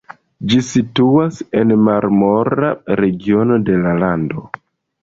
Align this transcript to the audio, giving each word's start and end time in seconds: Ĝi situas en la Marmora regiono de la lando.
Ĝi 0.51 0.55
situas 0.69 1.37
en 1.61 1.75
la 1.75 1.79
Marmora 1.89 2.73
regiono 3.07 3.63
de 3.71 3.79
la 3.87 3.97
lando. 4.05 4.53